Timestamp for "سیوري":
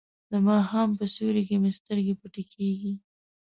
1.13-1.43